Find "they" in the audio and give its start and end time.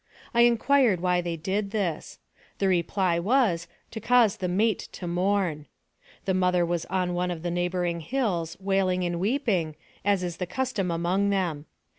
1.21-1.37